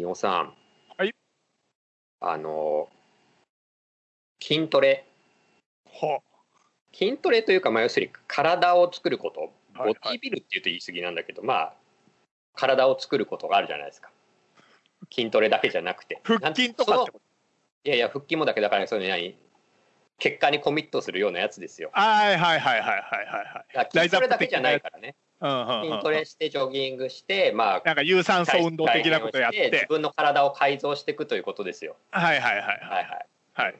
[0.00, 0.54] 飯尾さん。
[0.96, 1.14] はい。
[2.20, 2.88] あの、
[4.42, 5.06] 筋トレ。
[5.86, 6.20] は
[6.92, 9.52] 筋トレというか、まあ、要するに体を作ること。
[9.76, 11.74] ボはいディービルっていうと言い過ぎなんだけど、まあ、
[12.54, 14.10] 体を作ることがあるじゃないですか。
[15.12, 16.20] 筋トレだけじゃなくて。
[16.22, 17.20] 腹筋とかってなんこと
[17.84, 19.36] いやいや、腹筋もだけだから、その何？
[20.18, 21.90] 結果にコミットするようなやつですよ。
[21.92, 23.74] はいはいはいはいはいはいはい。
[23.74, 25.16] だから筋トレだけじゃないからね。
[25.44, 29.86] 筋トレして、ジョギングして、まあ、なんか有酸素運動的なことやって自て。
[29.88, 31.96] 分の体を改造していくということですよ。
[32.10, 33.26] はいはいはいはいはいはい。
[33.54, 33.74] はい。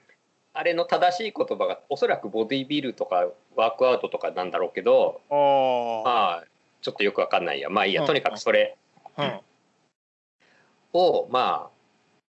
[0.53, 6.45] あれの正しい言葉がおそらくボディビルとかワークアウトとかなんだろうけど、おーまあ
[6.81, 7.71] ちょっとよくわかんないや。
[7.71, 8.03] まあいいや。
[8.03, 8.77] うんとにかくそれ
[9.19, 9.41] うん
[10.93, 11.71] をまあ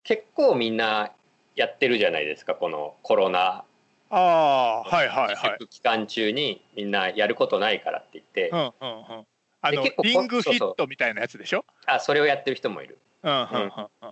[0.03, 1.13] 結構みんな
[1.57, 2.55] やってるじゃないですか。
[2.55, 3.65] このコロナ
[4.11, 5.67] ああはいはいはい。
[5.69, 8.67] 期間中にみんなやることないからって言ってう、んうんう
[9.23, 9.27] ん。
[9.63, 11.65] あので結構リングフィットみたいなやつでしょ？
[11.87, 12.99] あそれをやってる人もいる。
[13.23, 13.71] うんうんうん
[14.03, 14.11] うん。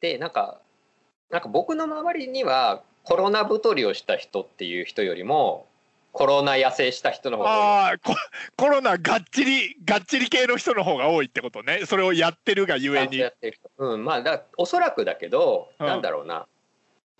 [0.00, 0.60] でなんか
[1.30, 5.66] なんか僕の周りにはコロナ太りをした人っていう人よりも
[6.12, 8.14] コロナ痩せした人の方が多いああコ
[8.56, 11.86] コロナがっちりがっちり系の人の方が多いってことね。
[11.86, 13.30] それをやってるがゆえにや。
[13.30, 16.46] ってる人うんまあだおそらくだけど、うんなんだろうな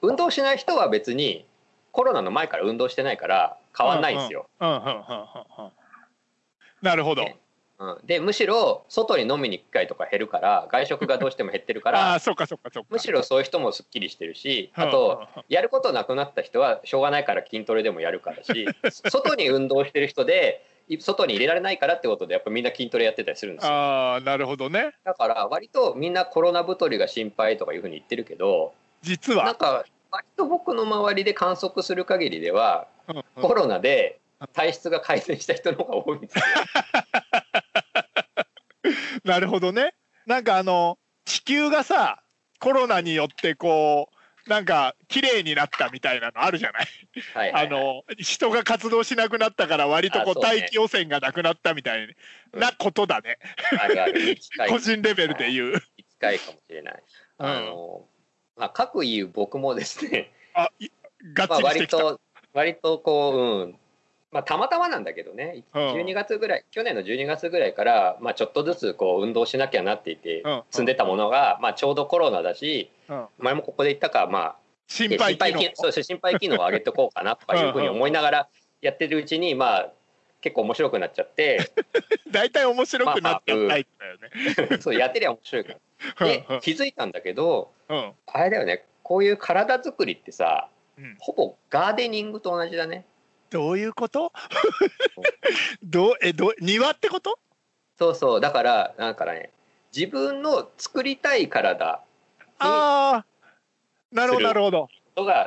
[0.03, 1.47] 運動しない人は別に
[1.95, 4.49] コロナの前から運動してないから変わんないんですよ。
[4.59, 4.95] うんうんうんうんう
[5.69, 5.73] ん。
[6.83, 7.23] なるほど。
[7.23, 7.39] ね
[7.77, 12.89] うん、でむしろ外に飲みに行く機会とか減るから外食がどうしても減ってるか あらあそっかそっかそっか。
[12.91, 18.67] むしろそういう人もすっきりしてるしあうんとやることなくなった人はしょうがないから筋トレでもやるからし
[19.11, 23.73] 外に運動してる人でい外に入れられないからってことでやっぱみんな筋トレやってたりするんですよ。
[23.73, 24.93] ああなるほどね。
[25.05, 29.45] だから割とみんなコロナ太りが心配とかいうふうに言ってるけど実は。
[29.45, 29.85] なんか
[30.17, 34.21] 割と僕の周りで観測する限りではうんうんコロナで
[34.53, 36.45] 体質が改善した人の方が多いんですよ。
[39.25, 39.95] なるほどね。
[40.27, 42.23] なんかあの地球がさ
[42.61, 44.09] コロナによってこ
[44.47, 46.87] うなんか綺麗になったみたいなのあるじゃない？
[47.35, 52.05] はいはいはいあの人が活動しなくなったから割とこう大気汚染がなくなったみたい
[52.53, 53.39] うんなことだね。
[53.81, 55.83] あるあるに近い 個人レベルで言う。
[56.21, 57.03] 近いかもしれない。
[57.39, 58.07] うんあの
[58.57, 60.89] まあ、各言う僕もですね、あい
[61.33, 61.61] がっまあ。
[61.61, 62.21] 割と
[62.53, 63.79] 割とこう、うん
[64.31, 74.57] まあ、たまたまなんだけどねうん12月ぐらい去年の12月ぐらいから、まあ、ちょっとずつこう運動しなきゃなっていてうん積んでたものが、まあ、ちょうどコロナだしうん前もここで言ったか、まあ、
[74.89, 75.59] 心配機能。
[75.59, 78.49] 機そう心肺機能を上げておこうかなとかいうふうに思いながら
[78.83, 79.93] やってるうちに、まあ、
[80.41, 81.71] 結構面白くなっちゃって
[82.31, 84.79] 大体面白くなっちゃうタイプだよね。
[84.83, 85.73] そうやってりゃ面白いか
[86.19, 86.27] ら。
[86.27, 90.69] でうん気づいたんだけどうんあれだよねこういう体作りってさ
[90.99, 93.05] うんほぼガーデニングと同じだね。
[93.51, 94.33] どういうこと？
[95.83, 97.39] どうえどう庭ってこと？
[97.99, 99.51] そうそうだからだからね
[99.95, 102.03] 自分の作りたい体
[102.59, 103.25] ああ
[104.13, 104.89] なるほどなるほど。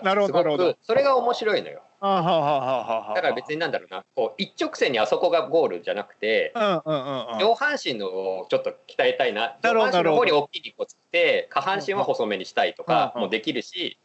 [0.03, 1.81] なるほどそれが面白いのよ。
[1.99, 4.05] だから別になんだろうな。
[4.15, 6.53] こう一直線にあそこがゴールじゃなくて。
[6.55, 9.57] 上半身のをちょっと鍛えたいな。
[9.63, 13.97] 上半身の方に大きい肉をつけて下半身は細めにしたいとかもできるし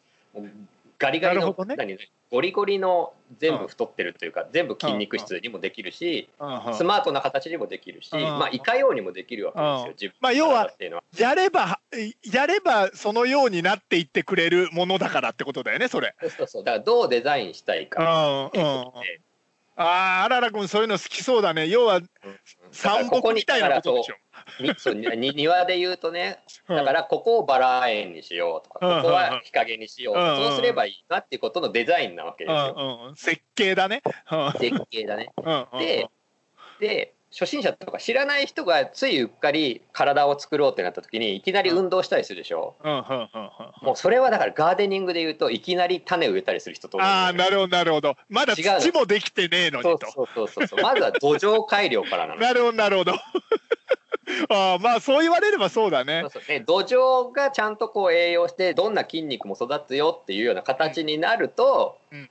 [1.03, 1.99] ガリガリのね何
[2.31, 6.29] ゴリゴリの全部太ってるというか全部筋肉質にもできるし
[6.75, 8.21] スマートな形にもできるしうん。
[8.21, 9.87] まあいかようにもできるわけですうん。
[9.87, 10.71] よ自分まあ要は。
[11.19, 11.81] やれば
[12.23, 16.15] やればそのようになっていってくれるものだからってことだよねそれ。
[16.39, 17.89] そうそうだからどうデザインしたいうん。
[17.89, 18.63] かうん。
[19.77, 21.69] あああらら君そういうの好きそうだね。
[21.69, 22.01] 要は
[22.71, 24.15] 三木みたいなことでしょ。
[24.61, 34.03] にそう庭で言うとねうんだからここをバラ園にしようとかうんここは日陰にしよううんそうすればいいなっていうことのデザインなわけですよ設計だね。
[34.31, 35.33] うん設計だね。
[35.79, 36.09] で
[36.81, 42.75] で初心者とか知らない人がついうっかり体を作ろうってなった時にいきなり運動したりするでしょ？
[42.85, 43.31] うんうんうんうん
[43.87, 48.17] もうそれはだからガーデニングで言うといきなり種植えたりする人とああなるほどなるほど。
[48.29, 49.99] まだ土もできてねえのにと。
[50.11, 53.13] そうそうそうそうそうまずは土壌改良からなのなるほどなるほど。
[54.49, 56.31] ああまあそう言われればそうだねそう。
[56.31, 62.31] そうで土壌がちゃんとこう栄養してどんな筋肉も育つよっていうような形になると、うん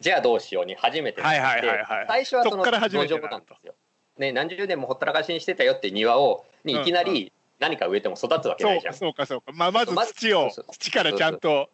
[0.00, 3.74] じゃあどうしように初めてはいはいはいはい最初はその土壌なるとなんですよ。
[4.22, 8.92] ね、何十年もほったらかしにしてたよって庭をにいきなり何か植えても育つわけそないうじゃん。
[8.92, 9.52] かそうかそうか。
[9.52, 11.68] まあまず土を土からちゃんと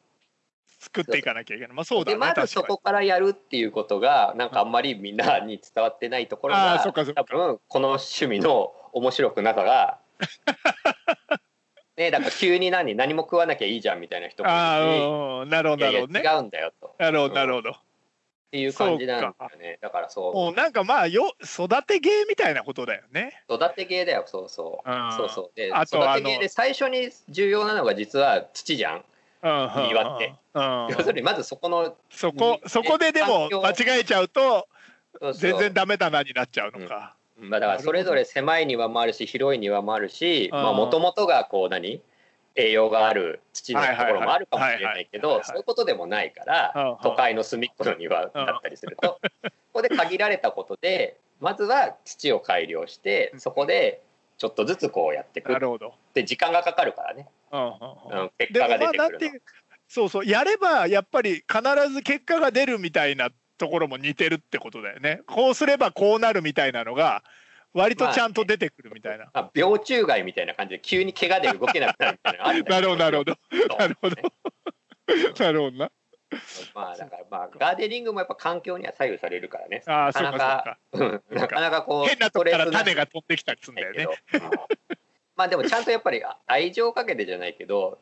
[0.81, 1.77] 作っていかなきゃいけない。
[1.77, 9.99] まあそうだねでまずそこからやるっていうことがなんかあんまりみんなに伝わってないところあがーそっかそっか多分この趣味の面白く なさが
[11.97, 14.49] ねだから急に何何も食わなきゃいいじゃんみたいな人に。
[14.49, 16.21] もいるしなるほどね。
[16.21, 16.95] 違うんだよと。
[16.99, 17.77] なるほどなるほど。
[18.51, 19.79] ていう感じなんだよね。
[19.81, 20.57] だからそう。
[20.57, 23.43] なんかまあよ育て芸みたいなことだよね。
[23.51, 24.91] 育て芸だよそうそう。
[24.91, 25.13] うん。
[25.13, 25.51] そうそう。
[25.55, 28.97] であと育て芸で最初に重要なのが実は土じゃん。
[28.97, 30.87] うん庭ってうん。
[30.91, 34.67] 要するにまずそこのそこそこででも間違えちゃうと
[35.35, 37.15] 全然ダメだなになっちゃうのか。
[37.41, 40.61] まあ、だからそれぞれ狭い庭もあるし広い庭もあるしうん。
[40.61, 42.01] もともとがこう何？
[42.59, 54.03] 栄養がある土のところもあるかもしれないけどそういうことでもないから都会の隅っこの庭だったりするとここで限られたことでまずは土を改良してそこで
[54.39, 55.95] ちょっとずつこうやっていくっなるほど。
[56.15, 57.27] て時間がかかるからね、
[58.39, 59.41] 結果が出てくるの。
[59.89, 65.23] そうそうやればやっぱり必ず結果が出るみたいなところも似てるってことだよね。
[65.27, 67.25] こうすればこうなるみたいなのが
[67.75, 69.27] 割とちゃんと出てくるみたいな。
[69.33, 73.37] まあ、病虫害みたいな感じで急に怪我で動けなくなるみたいななけるほどなるほど
[73.79, 74.17] なるほど
[75.39, 75.91] なるほどな。
[76.75, 79.83] まあだからまあガーデニングもやっぱ環境には左右されるからね。
[79.87, 84.07] ああそうかそうなかなかなかこう変なとこから種が飛んできたりするんだよね。
[85.37, 87.99] まあでもちゃんとやっぱり愛情をかけてじゃないけど、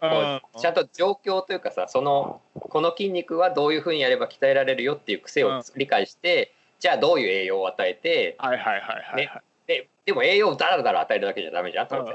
[0.58, 9.42] ちゃんと状況というかさ、そのこの筋肉はどういうふうにやれば鍛えられるよっていう癖を理解して、じゃあどういう栄養を与えて、はいはいはいはいはい。
[9.66, 12.14] ででも栄養をだらだら与えるだけじゃダメじゃん当然。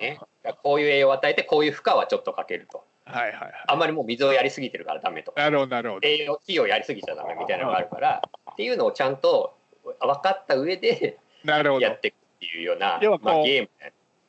[0.00, 0.20] ね、
[0.62, 2.84] こういう栄養を与えてこういう負荷はちょっとかけると。
[3.04, 3.52] はいはいはい。
[3.66, 5.40] あんまりもう水をやりすぎてるからダメとか。
[5.40, 6.06] なるほどなるほど。
[6.06, 9.56] 栄養費をやりすぎちゃダメみたいなのがあるからっていうのをちゃんと
[10.00, 12.00] 分かった上でなるほどやっ。
[12.00, 13.68] ていくっていうような要まあ、ゲーム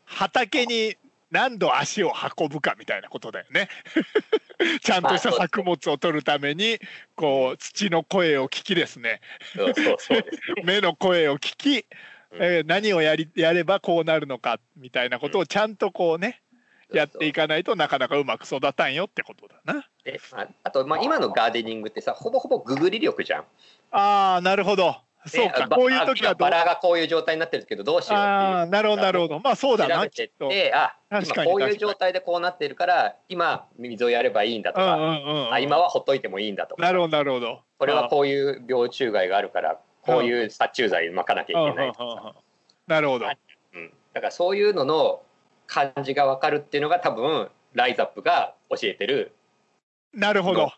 [0.06, 0.96] 畑に
[1.32, 3.68] 何度足を運ぶかみたいなことだよね。
[4.82, 6.80] ちゃんとした作物を取るために
[7.16, 9.20] こう土の声を聞きですね
[9.54, 11.86] そうそうそうですね 目の声を聞き、
[12.66, 16.42] 何をやりやればこうなるのかみたいなことをちゃんとこうね
[16.92, 19.88] やっていかないとなかなかうまく育たんよってことだな。
[20.04, 23.44] でまあ、あと、まあ、今のガーデニングってさほぼほぼググり力じゃん。
[23.92, 24.96] ああなるほど。
[25.28, 25.68] そうか。
[25.68, 28.30] でこういう時はバラがこういう状態になってるけどどうしようっていう。
[28.30, 29.40] ああなるほどなるほど。
[29.40, 30.50] まあそうだ調べてっなきっと。
[30.50, 35.54] てあ今こういう状態でこうなってるから今水をやればいいんだとか、うんうんうんうん。
[35.54, 36.84] あ今はほっといてもいいんだとか。
[36.84, 37.62] なるほどなるほど。
[37.80, 42.36] これはこういう病虫害があるからこういう殺虫剤まかなきゃいけないとか
[42.88, 43.26] なるほど。
[43.26, 45.22] うん、だからそういうのの
[45.68, 49.34] 感じが分かるっていうのが多分ライザップが教えてる
[50.14, 50.72] なるほど。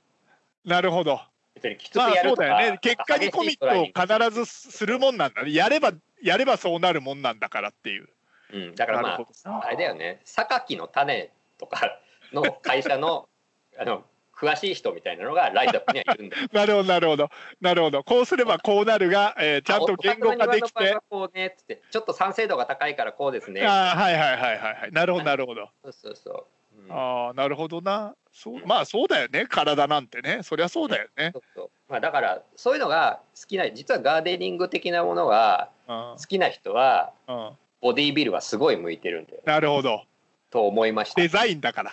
[0.65, 1.21] なるほど。
[1.55, 2.79] 別にきつくまあやるとか、そうだよね。
[2.81, 5.53] 結果にコミットを必ずするもんなんだね。
[5.53, 5.91] やれば
[6.21, 8.09] やればそうなるもんなんだからっていう。
[8.51, 11.99] ず、うん、だからまああれだよね榊の種とか
[12.33, 13.27] の会社の
[13.79, 14.03] あの
[14.39, 16.47] 詳しい人みたいなのがライザップにはいるんだ よ。
[16.51, 17.29] なるほどなるほど
[17.59, 18.03] なるほど。
[18.03, 20.97] こうすればこうなるが、えーちゃんと言語化できて。
[21.09, 23.65] こうねっつってちょっと酸性度が高いからこうですね。
[23.65, 24.91] あーはいはいはいはいはい。
[24.91, 25.69] なるほどなるほど。
[25.83, 26.35] そうそうそう。
[26.35, 28.15] うんああなるほどな。
[28.31, 29.47] そううんまあそうだよね。
[29.47, 30.43] 体なんてね。
[30.43, 31.31] そりゃそうだよね。
[31.33, 37.57] そうそうまあ、だからそういうのが好きな実はガーデニング的なものがうん好きな人はうん。
[37.81, 40.03] ボディービルはすごい向いてるんだよなるほど。
[40.49, 41.27] と思いましたデ。
[41.27, 41.91] ザインだから。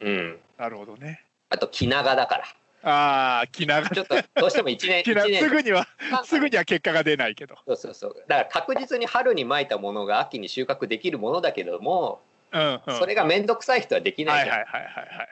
[0.00, 0.40] うん。
[0.58, 1.24] なるほどね。
[1.50, 2.44] あと気長だから。
[2.86, 5.88] ああ気長ちょっとどうしても1年 気長一年すぐには
[6.24, 7.56] すぐには結果が出ないけど。
[7.66, 12.20] そうそうそうだから確実に春にまいたものが秋に収穫できるものだけども、
[12.52, 12.98] うんうん。
[12.98, 15.28] それが面倒くさい人はできなじゃん、はいいはいはいはいはい。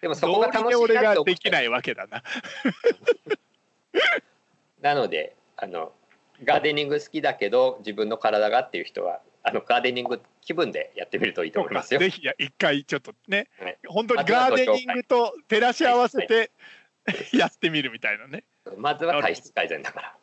[0.00, 2.22] でもそこが楽しいなって思ってができないわけだな。
[4.80, 5.92] なのであの
[6.42, 12.00] ガーデニング好きだけど自分の体がっていう人はあのガーデニング気分でやってみるといいと思いますよ。
[12.00, 16.50] ぜひ一回ちょっとね、はい本当にガーデニングと照らし合わせて
[17.32, 18.44] やってみるみたいなね。
[18.76, 20.16] まずは体質改善だから。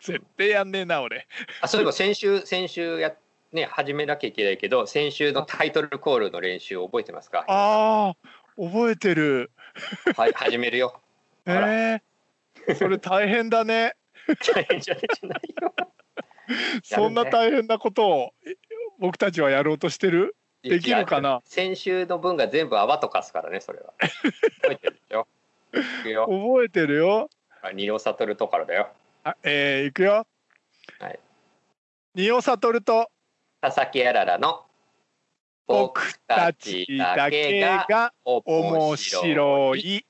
[0.00, 1.26] 絶対やんねえな俺。
[1.60, 3.14] あそういえば先週先週や
[3.52, 7.44] ね始めなきゃいけないけど先週のタイトルコールの練習覚えてますか？
[7.48, 8.16] ああ
[8.56, 9.50] 覚えてる。
[10.16, 11.00] はい始めるよ。
[11.46, 12.00] え
[12.68, 13.94] えそれ大変だね。
[14.54, 15.74] 大変じゃないよ。
[16.84, 18.56] そんな大変なことをえ
[18.98, 20.36] 僕たちはやろうとしてる？
[20.62, 21.42] できるかな？
[21.44, 23.92] 先週の分が全部泡とかすからねそれは。
[24.62, 25.26] 覚えてるよ。
[25.72, 27.30] 覚えてるよ。
[27.72, 28.88] 二尾悟とからだよ。
[29.24, 30.26] あえー、いくよ。
[31.00, 31.18] はい。
[32.14, 33.10] 仁尾悟と
[33.60, 34.64] 佐々木あららの
[35.66, 40.06] 僕たちだけが面白い。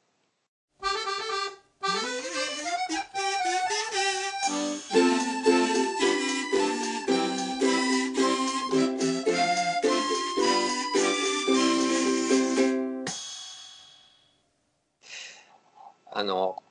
[16.16, 16.62] あの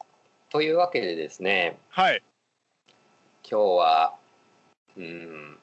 [0.49, 2.23] というわけでですねはい。
[3.49, 4.15] 今日は
[4.95, 5.59] うん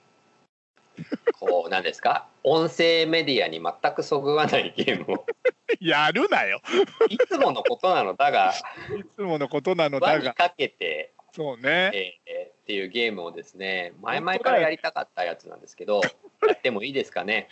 [1.38, 2.26] こう なんですか？
[2.44, 5.26] 音声メディアに全くそぐわないゲームを。
[5.80, 6.60] やるなよ。
[7.08, 8.52] いつものことなのだが
[8.98, 10.34] いつものことなのだが。
[10.34, 11.90] かけて、そうね。
[11.94, 16.02] えーっていうゲームをですね前々からやりたかったやつなんですけど
[16.46, 17.48] やってもいいですかね？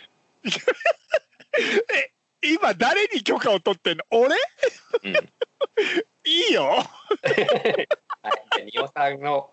[2.41, 4.03] 今誰に許可を取ってんの？
[4.11, 4.35] 俺？
[5.03, 5.13] うん
[6.29, 6.83] はいいいよ
[8.71, 9.49] じゃあさんの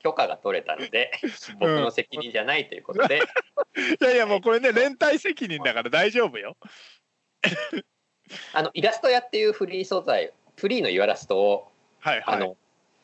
[0.00, 1.10] 許可が取れたので
[1.58, 3.20] 僕の責任じゃないということで、
[4.00, 6.56] いやいやもうこれね連帯責任だから大丈夫よ。
[8.52, 12.36] あのイラスト屋っていうフリー素材フリーのイラストをはいはい。
[12.36, 12.56] あの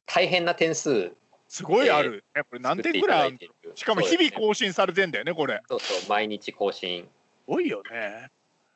[0.07, 1.13] 大変な点数
[1.49, 3.39] すごいある、ねこれ何点ぐらい
[3.75, 5.61] しかも日々更新されてんだよねこれ。
[5.69, 7.09] そうそう毎日更新。
[7.47, 8.31] 多いよね。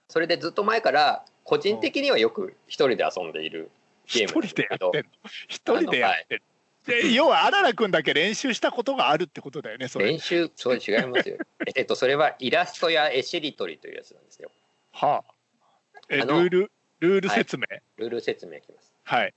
[0.09, 3.71] それでずっと前から個人的にはよく一人で遊んでいる
[4.07, 5.11] ゲ一ーム人でやってんの？
[5.49, 6.43] 一人でやってる
[6.87, 10.07] で要はあららくんだけ練習したことがあるってことだよねそれ。
[10.07, 11.37] 練習そう違いますよ。
[11.77, 14.51] えっとそれはイラストや絵しりとりというやつなんですよ。
[14.91, 15.35] はあ。
[16.09, 17.65] えルールルール説明？
[17.99, 18.93] ルール説明いきます。
[19.05, 19.35] はい。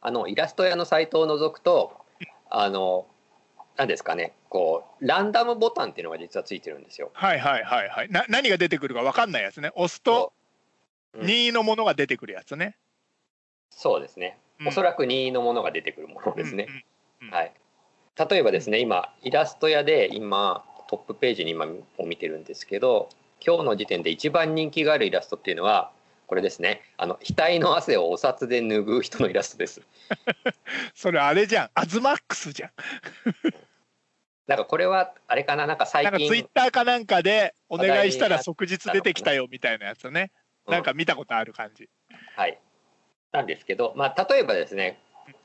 [0.00, 1.96] あのイラスト屋のサイトを覗くと
[2.48, 3.08] あの
[3.76, 4.34] 何ですかね。
[4.48, 7.10] こうランダムボタンっていうのが実はついてるんですよ。
[7.14, 8.08] はいはいはいはい。
[8.10, 9.72] な何が出てくるか分かんないやつね。
[9.74, 10.32] 押すと
[11.14, 11.18] う。
[11.18, 11.22] ん。
[11.22, 12.76] 2のものが出てくるやつね、
[13.70, 14.68] そうですね、うん。
[14.68, 16.68] おそらく2のものが出てくるものですね、
[17.30, 17.52] はい。
[18.30, 21.66] 例えばですね今イラスト屋で今トップページに今
[21.98, 23.08] を見てるんですけど
[23.44, 25.90] 今日の時点で一番人気があるイラストっていうのは
[26.26, 26.82] これですね。
[26.96, 29.80] あの額の汗をお札で拭う人のイラストです。
[30.94, 31.70] それあれじゃん。
[31.74, 32.70] アズマックスじゃん。
[34.48, 35.66] なんかこれはあれかな？
[35.66, 40.32] なんか最なんかツイッ近ターかなんかでお願いしたら即日出てきたよみたいなやつね。
[40.66, 41.88] うんなんか見たことある感じ。
[42.34, 42.58] はい
[43.32, 44.98] なんですけどまあ例えばですね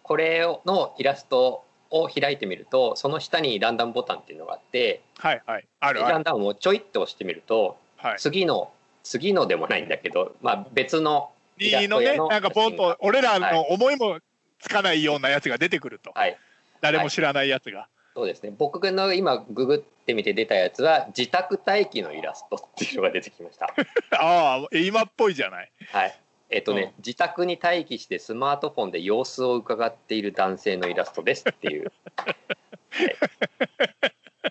[0.03, 6.11] これのイラストを開いてみるとその下にランダムボタンっていうのがあってはいはいあるある。
[6.13, 8.19] ランダムをちょいっと押してみるとはい。
[8.19, 8.71] 次の
[9.03, 14.19] 次のでもないんだけど、まあ、別のイラ2スト屋ののねなんかポンと俺らはの思いも
[14.59, 16.11] つかないようなやつが出てくると。
[16.13, 16.38] はい。
[16.81, 17.88] 誰も知らないやつが。
[18.15, 18.53] そうですね。
[18.57, 23.67] 僕の今ググってみて出たやつは自宅待機のイラストっていうのが出てきました。
[24.19, 25.71] ああ今っぽいじゃない。
[25.91, 26.15] はい
[26.51, 26.91] えっとね、うん。
[26.98, 32.36] 自宅に待機してスマートフォンで様子を伺っている男性のイラストですっていう、 はい。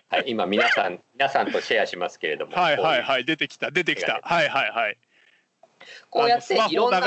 [0.09, 2.53] はい、今皆さん皆さんとシェアしますけれども。
[2.53, 4.19] はいはいこはい出てきた出てきた。
[4.23, 4.49] はい。
[4.49, 4.97] はいはい
[6.09, 7.01] こうやっていろんな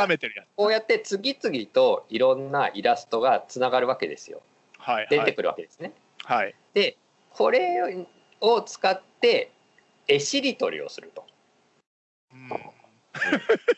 [0.57, 4.43] こうやって次々といろんなイラストがつながるわけですよ。
[4.79, 5.07] はいはい。
[5.11, 5.93] 出てくるわけですね。
[6.25, 6.55] はい。
[6.73, 6.97] で
[7.31, 8.07] これ
[8.41, 9.51] を使って
[10.09, 11.25] 絵しりとりをすると。
[12.33, 12.74] うん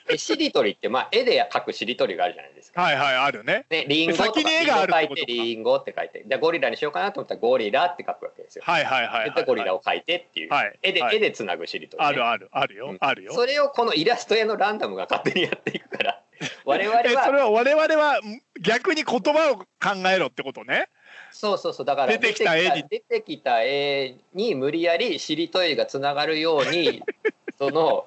[0.09, 2.81] 絵しりとりってまあ絵で描くしりとりがあるじゃないですか。
[2.81, 3.67] はいはいあるね。
[3.71, 4.99] ね、リンゴとかリンゴことか。
[4.99, 8.65] 描いてリンゴって書いてじゃあゴリラにしようかなと思ったらゴリラって書くわけですよ。
[8.67, 10.79] はいはいはいはいでゴリラを描いてっていう、はい。
[10.83, 11.17] 絵で、はい。
[11.17, 12.91] 絵でつなぐしりとり、ね、あるあるあるよ。
[12.91, 12.99] うん。
[13.01, 13.33] あるよ。
[13.33, 16.23] それをこのイラスト屋のランダムが勝手にやっていくから。
[16.65, 20.89] 我々えそはれは我々はん逆に言葉を考えろってことね。
[21.31, 21.87] そうそうそう。
[21.87, 22.85] だから出てきた絵に。
[22.89, 27.03] 出てきた絵に無理やりしりとりがつながるように
[27.59, 28.07] その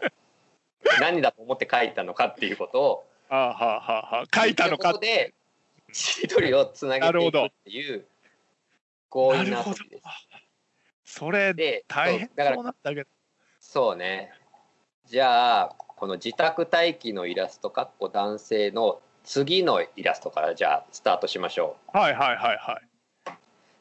[1.00, 3.10] 何だと思って書いたのかっていうことを。
[3.30, 5.36] ああはあはあはあ書いたのかで
[5.94, 8.08] しりとりをつなげていくっていう
[9.12, 10.04] 強引な遊びです。
[11.06, 13.10] それで大変そうだからそうなんだけど。
[13.60, 14.34] そうね。
[15.06, 23.32] じゃあこの自宅待機のイラストかっこ男性の次のイラストからじゃあスタートしましょはいはいはいはい。
[23.32, 23.34] う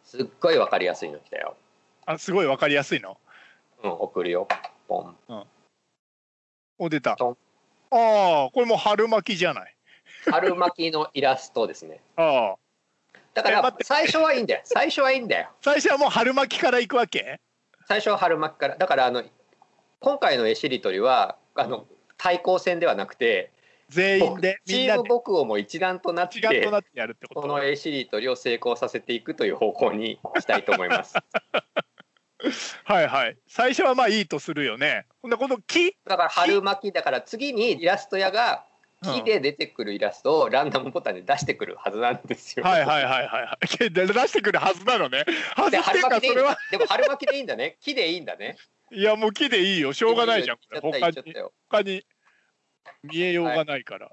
[0.05, 1.57] すっごいわかりやすいの来たよ。
[2.07, 3.19] あすごいわかりやすいの？
[3.83, 4.49] うん送るよ。
[4.89, 5.47] ポン。
[6.79, 9.75] お出たああこれもう春巻きじゃない
[10.31, 12.01] 春巻きのイラストですね。
[12.17, 12.57] ああ
[13.35, 14.61] だから最初はいいんだよ。
[14.65, 15.51] 最初はいいんだよ。
[15.61, 17.41] 最初はもう春巻きから行くわけ？
[17.87, 18.77] 最初は春巻きから。
[18.77, 19.23] だからあの
[20.01, 23.53] 今回の絵しりとりはあの対抗戦ではなくて
[23.89, 31.15] 全員僕でチーム僕をも一団となってとなってやるってことこの絵しりとりを成功させていくという方向にしたいと思います。
[32.85, 33.37] はいはい。
[33.49, 35.07] 最初はまあいいとするよね。
[35.23, 35.97] ほんでこの木？
[36.05, 38.65] だから春巻きだから次にイラスト屋が
[39.03, 42.65] 木で出てくるイラストをランダムボタンで出してくるはずなんですよ。
[42.65, 43.91] はいはいはいはいはい。
[43.91, 45.25] で 出してくるはずなのね。
[45.57, 46.57] はずでってかそれは。
[46.71, 47.77] でも春巻きでいいんだね。
[47.81, 48.57] 木でいいんだね。
[48.91, 49.93] いやもう木でいいよ。
[49.93, 50.59] しょうがないじゃん。
[50.81, 51.35] 他に。
[51.69, 52.07] 他に
[53.03, 54.11] 見えようがないから。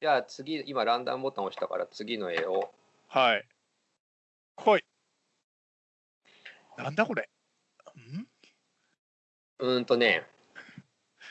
[0.00, 2.72] じゃあ次今ランダムボタン押したから次の絵を。
[3.08, 3.44] はい。
[4.56, 4.84] 来い。
[6.76, 7.22] なんだこれ？
[7.22, 7.26] ん
[9.58, 10.24] うーんとね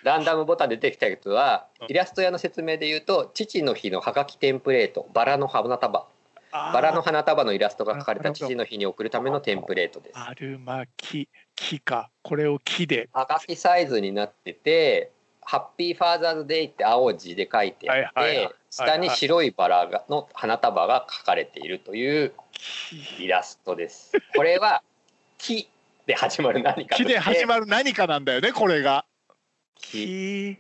[0.04, 1.88] ランダムボタンで出てきたやつはうん。
[1.90, 6.08] イラスト屋の説明で言うと父の日のハガキテンプレートバラの花束。
[6.52, 10.18] バラの花束のイラストが描かれた父の日に送るためのテンプレートです。
[10.18, 12.10] 春巻き木か。
[12.22, 13.10] これを木で。
[13.12, 23.24] はがきサイズになってて、ハッピーファーザーズデイって青字で書いてあって、はいはいはい下に白いバラがの花束が描かれているという木。
[23.24, 24.12] イラストです。
[24.36, 24.84] これは
[25.38, 25.70] 木
[26.06, 29.06] で始まる何かと木で始まる何かなんだよねこれが。
[29.76, 30.58] 木。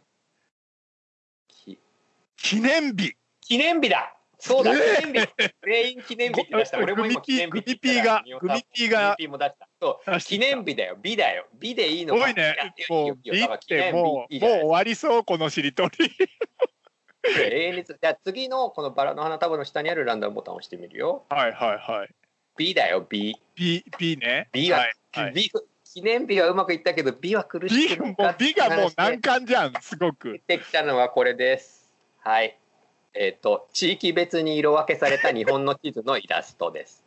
[2.37, 3.15] 記念日。
[3.41, 4.11] 記念日だ。
[4.37, 5.01] そうだ、ええ。
[5.01, 5.53] 記念日。
[5.63, 6.77] 全員記念日って出した。
[6.77, 9.67] ご俺も今記念日グミピーがらグミピーがグミピーも出した。
[9.81, 11.47] そう、記念日だよ、美だよ。
[11.59, 12.27] 美でいいのか。
[12.27, 12.55] すごいね
[12.89, 15.91] もう美ってもうもう終わりそうこのしりとり。
[17.27, 21.25] 永遠につじゃあ次のこのバラの花束の下にあるランダムボタンを押してみるよ。
[21.29, 22.09] はいはいはい。
[22.57, 23.35] B だよ B。
[23.55, 24.49] B, B ね。
[24.51, 24.85] B は、
[25.19, 25.51] はい
[25.95, 28.03] 記念日はうまくいったけど B は苦しう
[28.37, 31.89] B がもう難関じゃんすごく出てきたのはこれです。
[32.19, 32.59] はい。
[33.13, 37.01] えっ、と地域別に色分けされた日本の地図のイラストです。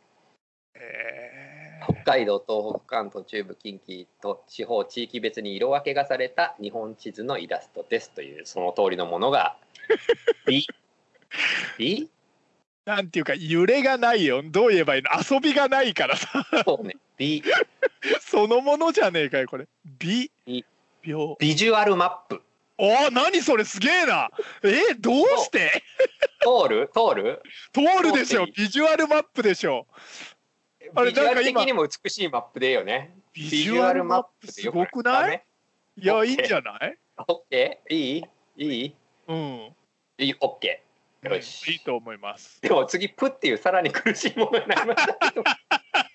[0.73, 9.55] え北海道、東北、関東、中部、近畿と地方地域別に色分けがされた日本地図のイラストですというその通りのものが
[10.47, 10.65] B。
[11.77, 12.07] B?
[12.07, 12.07] ー？
[12.85, 15.09] なんていうか揺れがないよどう言えばいいの？
[15.35, 16.95] 遊びがないからさそうね。
[17.17, 17.43] B。
[18.21, 19.67] そのものじゃねえかよこれ。
[19.85, 20.31] B
[21.01, 22.41] 秒ビジュアルマップ。
[22.77, 24.29] おー何それすげえな。
[24.63, 25.83] えどうして？
[26.41, 26.89] 通る？
[26.93, 27.41] 通る？
[27.73, 29.85] 通るでしょビジュアルマップでしょ。
[30.95, 33.15] あれビジュアル的なんか今にも美しいマップでいいよね。
[33.33, 35.43] ビジュアルマップすごくない？
[35.97, 36.97] いやいいんじゃない？
[37.27, 37.93] オッケー。
[37.93, 38.25] いい？
[38.57, 38.95] いい？
[39.27, 39.75] うん。
[40.17, 40.35] いい？
[40.39, 41.35] オッケー。
[41.35, 41.73] よし。
[41.73, 42.61] いいと思います。
[42.61, 45.17] でも次、プっていうさらに苦しいものになりました。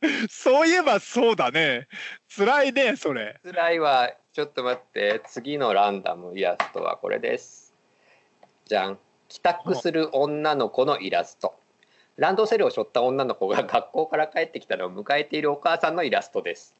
[0.28, 1.88] そういえばそうだね
[2.28, 4.12] 辛いねそれ辛いわ。
[4.32, 5.22] ちょっと待って。
[5.26, 7.74] 次のランダムイラストはこれです。
[8.66, 8.98] じゃん。
[9.28, 11.54] 帰宅する女の子のイラスト。
[12.16, 16.74] ランドセルを背負った女の子が学校から帰ってきたのを迎えているお母さんのイラストです。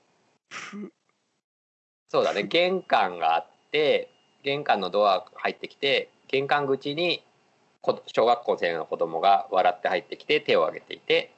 [2.08, 2.42] そうだね。
[2.44, 4.10] 玄関があって、
[4.42, 7.24] 玄関のドアが入ってきて、玄関口に
[7.80, 11.32] こ小学校生の子供が笑って入ってきて手を挙げていて、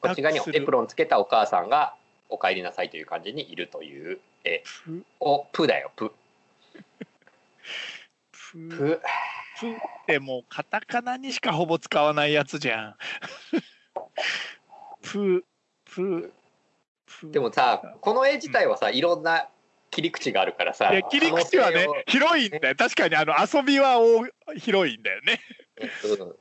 [0.00, 1.94] こっち側にエプロンつけたお母さんが
[2.28, 4.62] お帰りなさいという感じにいるという絵。
[4.64, 6.12] ふお、プだよ、プ。
[8.32, 9.00] ふプ。
[9.58, 9.74] ふっ
[10.06, 12.94] てもうカタカナにしかほぼ使わないやつじゃん。
[15.02, 15.44] ふ
[15.88, 16.32] ふ
[17.06, 19.48] ふでもさ、この絵自体はさ、いろんな
[19.90, 22.74] 切り口があるからさいや、切り口はね広いんだよ。
[22.76, 24.26] 確かにあの遊びは大
[24.58, 25.40] 広いんだよね。
[26.04, 26.36] うん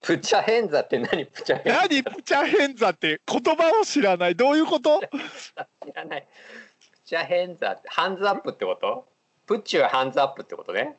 [0.00, 1.26] プチャヘンザって何？
[1.26, 1.80] プチャヘンザ。
[1.80, 2.02] 何？
[2.04, 4.36] プチャヘンザって言葉を知らない。
[4.36, 5.00] どういうこと？
[5.00, 5.08] 知
[5.94, 6.26] らない。
[6.90, 9.06] プチャヘンザってハンズアップってこと？
[9.46, 10.96] プチューハンズアップってことね。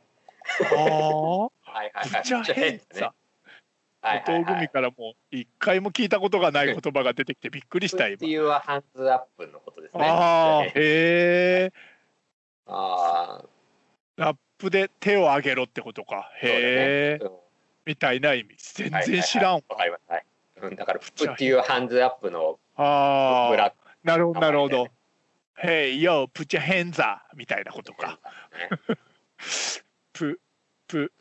[0.71, 1.49] あは
[1.85, 2.19] いはいはい。
[2.19, 3.09] あプチャヘンザね。
[4.01, 4.43] はいはいはい。
[4.43, 10.05] 後組からもう一回も聞いたことがない言葉が出てきてびっくりしたプチ今ューはハンズアップのことですね。
[10.05, 11.71] ああへえ
[12.65, 13.43] あ
[14.15, 16.31] ラップで手を挙げろってことか。
[16.41, 17.48] ー、へえ
[17.89, 18.55] みたいな意味。
[18.75, 19.61] 全うん然知らんわ。
[19.69, 20.03] わかります。
[20.07, 20.25] はい。
[20.61, 24.77] うん、だからプチャヘンチューハンズアップのああブラックなるほどなるほど。
[24.77, 25.95] 名前だよね。
[25.95, 28.19] Hey yo プチャヘンザみたいなことか。
[28.89, 28.97] ね。
[30.13, 30.39] プ
[30.87, 31.11] プ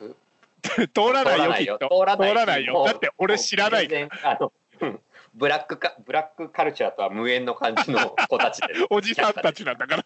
[0.61, 2.05] プ通らないよきっと。
[2.05, 2.83] 通らないよ。
[2.85, 4.99] だって俺知らない全然あのうん。
[5.33, 8.75] ブラックかブラックカルチャーとは無縁の感じの 子たちで。
[8.91, 10.05] おじさんたちなんだから。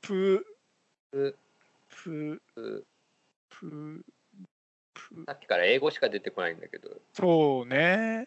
[0.00, 0.46] プ
[1.10, 1.36] プ
[1.90, 2.86] プププ
[3.50, 4.04] プ
[5.26, 6.90] さっきから英語しか出てこないんだけど。
[7.12, 8.26] そうね。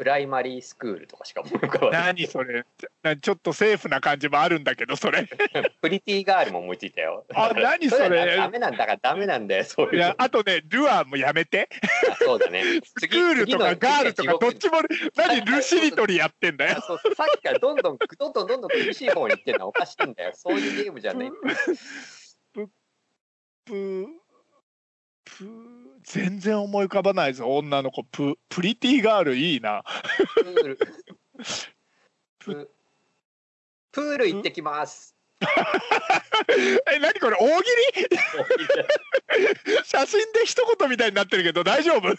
[0.00, 2.06] プライマリースクールとかしか思い浮かばない。
[2.06, 2.64] 何それ。
[3.02, 5.28] なちょっとセーフな感じもあるんだけどそれ。
[5.82, 7.26] pretty girl も思いついたよ。
[7.34, 8.04] あ何それ。
[8.08, 9.92] ういうのはダメなんだからダメなんだよそういう。
[9.92, 11.68] のいやあとねルアーもやめて。
[12.10, 12.80] あそうだね。
[12.82, 14.78] スクールとかガールとかどっちも
[15.16, 16.78] 何ルシリトリやってんだよ。
[16.78, 16.80] あ。
[16.80, 19.66] そうさっきからどんどんどんどんどんどん苦しい方に行ってるの。
[19.66, 20.32] はおかしいんだよ。
[20.34, 21.30] そういうゲームじゃない
[22.54, 22.70] プ
[23.66, 24.08] プ
[25.26, 27.56] プ全然思い浮かばないぞ。
[27.56, 29.82] 女の子プ pretty girl いいな。
[30.34, 30.78] プール。
[32.38, 32.70] プ
[33.92, 35.14] プール行ってきます。
[36.92, 37.36] え何これ？
[37.38, 37.68] 大喜
[39.38, 39.84] 利？
[39.84, 42.14] 写真で一言みたいになってるけど大丈夫？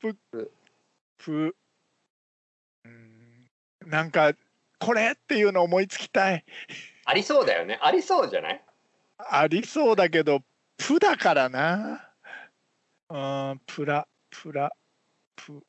[0.00, 0.52] ププ
[1.18, 1.56] プ
[2.84, 3.48] うん。
[3.86, 4.32] なんか
[4.78, 5.12] これ？
[5.12, 6.44] っていうの思いつきたい。
[7.04, 7.78] ありそうだよね。
[7.82, 8.63] ありそうじゃない？
[9.30, 10.40] ありそうだけど
[10.76, 12.10] プだからな。
[13.08, 13.16] う
[13.54, 14.70] んプラプラ
[15.36, 15.62] プ。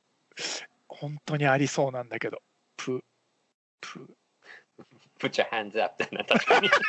[0.87, 2.39] 本当にありそうなんだけど。
[2.77, 3.03] プ
[3.81, 4.15] プ。
[5.19, 6.69] プチャハンズアップだな確かに。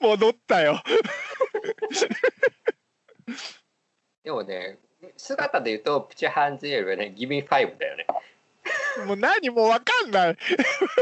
[0.00, 0.82] 戻ったよ。
[4.22, 4.78] でもね
[5.16, 8.06] 姿で言うとプチハンズエルはねギミファイブだよね
[9.06, 10.36] もう何もうわかんない。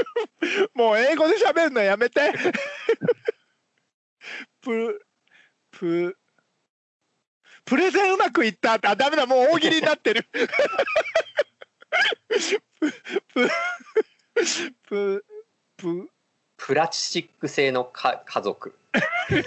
[0.75, 2.33] もう英語で喋るのやめて。
[4.61, 5.07] プ、
[5.71, 6.19] プ、
[7.65, 10.27] プレゼンうまくいったって、あ、ダメだ、もう大喜利になってる。
[13.33, 13.49] プ、
[14.89, 15.25] プ、
[15.77, 16.11] プ、
[16.57, 18.75] プラスチック製のか家族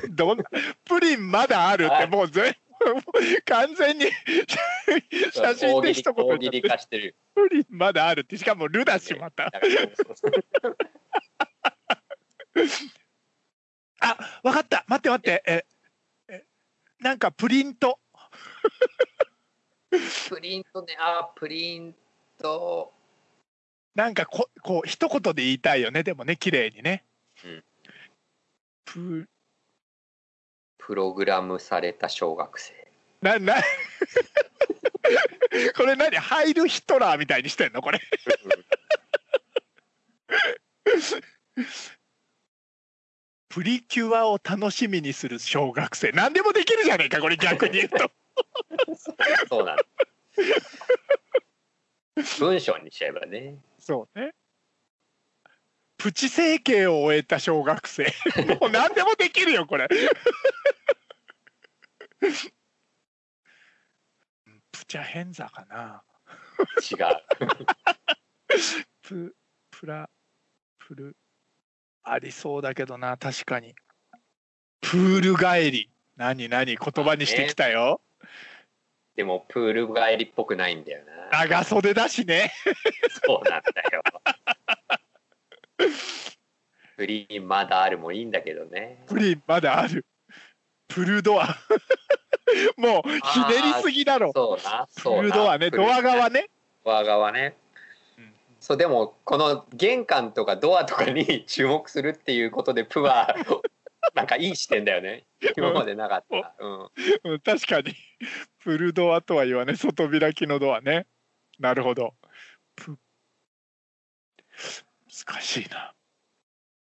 [0.10, 0.44] どんな、
[0.86, 2.56] プリンまだあるって、もう全
[3.46, 4.06] 完全に
[5.32, 9.52] 写真で一言大喜利化してるプリンまだあるって、しかもルだし、また。
[14.02, 14.86] あ、わかった。
[14.88, 15.44] 待って待って。
[15.46, 15.66] え、
[16.30, 16.46] え
[17.00, 18.00] なんかプリント。
[20.30, 21.96] プリントねあプリン
[22.38, 22.94] ト
[23.96, 26.04] なんかここう一言で言いたいよね。
[26.04, 27.04] でもね、綺麗にね。
[27.44, 27.64] うん
[28.86, 29.30] プ
[30.90, 32.74] プログラムされた小学生
[33.22, 33.54] なな
[35.78, 36.18] これ何？
[36.18, 37.84] ハイルヒトラーみたいにしてんの？
[37.84, 38.02] これ。
[43.50, 46.12] プリキュアを楽しみにする小学生。
[46.12, 48.12] 何でもできるじゃねえか、これ逆に言うと。
[49.48, 49.84] そうなの
[52.40, 54.34] 文章にしちゃえばねそうね。
[56.00, 58.06] プチ整形を終えた小学生。
[58.62, 59.88] もう何でもできるよ、これ。
[64.72, 66.02] プチャヘンザかな。
[66.90, 67.08] 違う
[69.02, 69.36] プ、
[69.72, 70.10] プラ、
[70.78, 71.18] プル、
[72.04, 73.76] ありそうだけどな、確かに。
[74.80, 75.90] プール帰り。
[76.16, 78.02] 何何言葉にしてきたよ。
[79.16, 82.54] でもプール帰りっぽくないんだよな長袖だしね。
[83.26, 84.02] そうなんだよ
[86.98, 90.06] プリンまだあるもいいんだけどねプリンまだある。
[90.88, 91.48] プルドア。
[92.78, 94.32] もうひねりすぎだろ。
[94.34, 96.50] そうなそうなプルドアね、ドア側ね。
[96.84, 97.56] ドア側ね
[98.60, 103.36] そうでもこの玄関とかドアとかに 注目するっていうことでプは
[104.14, 106.90] なんかいい視点だよね今までなかった、うん、
[107.24, 107.96] うん確かに。
[108.60, 111.08] プルドアとは言わね、外開きのドアね。
[111.60, 112.14] なるほど。
[115.30, 115.94] プ難しいな。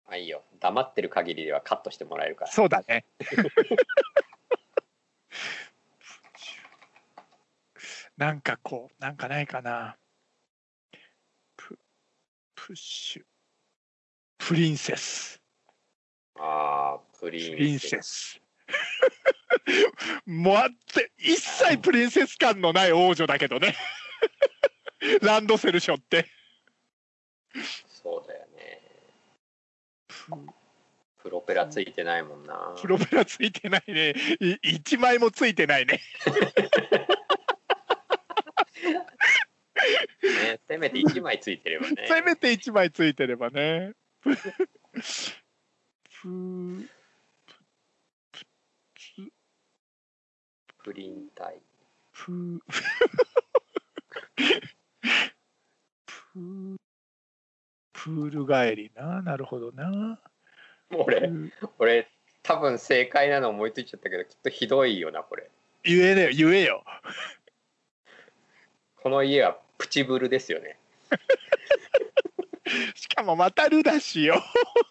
[0.08, 3.06] まあいいよ黙ってる限りではカットしてもらえるからそうだね。
[8.18, 9.96] なんかこう、なんかないかな。
[11.56, 11.78] プ、
[12.56, 13.24] プッシュ。
[14.40, 15.40] プリンセス。
[16.40, 18.42] あープリンプリンセス。
[20.26, 23.76] もうあって、一切プリンセス感のない王女だけどね。
[25.22, 26.26] ランドセルショって。
[28.08, 28.82] そうだよね。
[30.08, 30.32] プ
[31.22, 32.74] プロペラついてないもんな。
[32.82, 34.13] プロペラついてないね。
[34.39, 36.00] い一枚もついてないね。
[40.24, 42.06] ねせめて1枚ついてればね。
[42.08, 43.91] せめて一枚ついてればね。
[44.22, 44.48] ププ
[46.13, 46.84] プ
[50.82, 51.60] プリン体
[52.13, 52.62] プ
[56.34, 56.87] プ
[58.08, 59.22] プール帰りな。
[59.22, 60.17] なるほどな。
[60.91, 61.30] 俺
[61.78, 62.08] 俺
[62.41, 65.50] 多分正解なの思いついちゃったけどきっとひどいよなこれ
[65.84, 66.86] 言えねよ、言えよ。
[69.04, 70.78] この家はプチブルですよね
[72.96, 74.41] しかもまたルだしよ。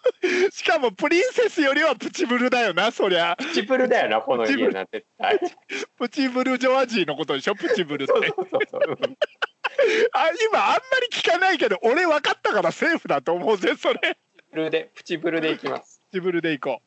[0.52, 3.34] しかもプリンセスよりはプチブルだよな、そりゃ。
[3.36, 5.40] プチブルだよなこの家な絶対
[5.96, 8.12] プチブルジョワジーのことでしょ、プチブルって。
[8.12, 9.16] そうそうそうそううん
[10.12, 14.18] あ今あんまり聞かないけど、俺分かったからセーフだと思うぜ、それ。
[14.52, 16.80] ブルでプチブルでいきますプチブルでいこ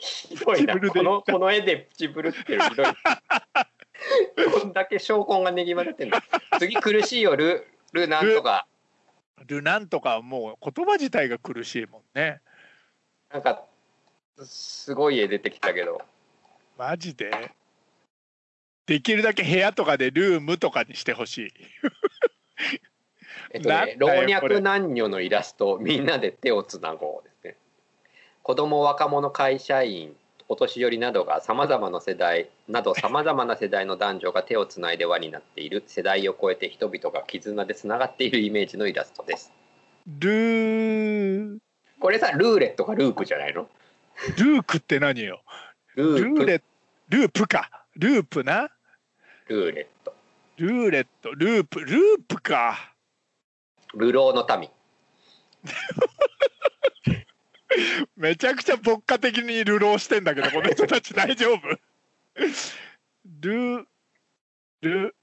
[0.00, 2.86] ひどいなこのこの絵でプチブルってひどい
[4.60, 6.22] こんだけ証拠がねぎまれてんだ
[6.58, 8.66] 次苦しいよルルなんとか
[9.38, 9.44] う。
[9.46, 12.40] ルなんとかはもう言葉自体が苦しいもんね。
[13.30, 13.62] なんか
[14.42, 16.00] すごい絵出てきたけど
[16.78, 17.30] マジで？
[18.86, 21.52] できるだけ部屋とかでルームとかにしてほしい。
[23.52, 27.56] えっとね老若男女のイラストみんなで手をつなごうですね。
[28.42, 30.16] 子供若者会社員
[30.48, 39.52] お年寄りなどがさまざまな世代などさまざまな世代の男女が手をつないで輪になっている世代を超えて人々が絆でつながっているイメージのイラストです。
[40.06, 41.58] ルー、
[41.98, 43.68] これさルーレットかループじゃないの？
[44.38, 45.42] ルークって何よ？
[45.96, 46.20] ループ。
[46.20, 46.62] ルーレ
[47.08, 47.84] ループか。
[47.96, 48.70] ループな。
[49.48, 50.14] ルーレット
[50.56, 52.94] ルーレット、ループ、ループか。
[53.94, 54.70] 流浪の民。
[58.16, 61.60] めちゃくちゃ牧歌的に流浪してんだけどこの人たち大丈夫？
[63.24, 63.86] ル
[64.80, 65.14] ル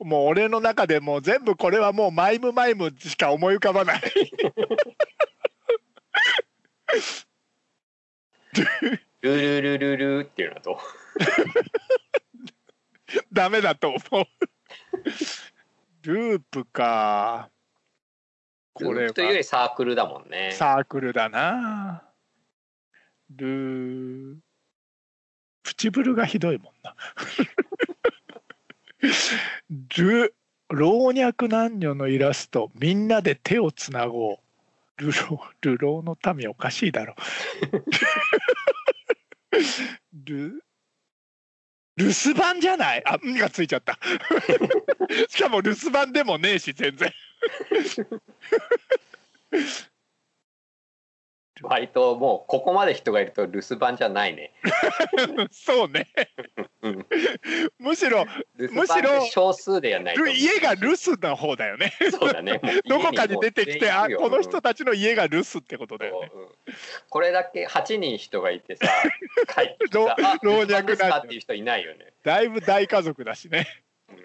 [0.00, 4.02] もう俺の中でもう全部これはもうマイムマイムしか思い浮かばない。
[9.20, 10.80] ルルルルルっていうのと
[13.32, 14.26] ダメだと思う。
[16.02, 17.50] ループか。
[18.72, 20.52] これというよりサークルだもんね。
[20.52, 22.04] サークルだな。
[23.30, 24.38] ルー。
[25.62, 26.94] プチブルがひどいもんな。
[29.96, 30.34] ル
[30.68, 34.38] 老若男女のイラストみんなで手をつなごう。
[34.98, 37.14] 流浪流浪の民おかしいだろ。
[40.12, 40.64] ル
[41.96, 43.02] 留守番じゃない？
[43.06, 43.98] あ「ん」がついちゃった。
[45.28, 47.12] しかも留守番でもねえし全然
[51.62, 54.52] 割ともうここまで人がいると留守番じゃないね。
[55.50, 56.06] そうね。
[56.82, 57.06] うん
[57.78, 58.26] むしろ
[58.58, 61.92] 留守番って少数でやんない家が留守な方だよね。
[62.10, 62.60] そうだね。
[62.86, 66.30] どこかに出てきてあこの人たちの家が留守ってことだよね。
[66.30, 66.48] そううん。
[67.08, 68.86] これだけ8人人がいてさ
[69.92, 71.16] 老あ老若男女。
[71.16, 72.12] っていう人いないよね。
[72.22, 73.66] だいぶ大家族だしね。
[74.10, 74.16] うん。